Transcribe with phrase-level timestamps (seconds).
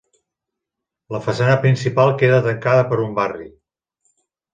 [1.15, 3.47] La façana principal queda tancada per un barri.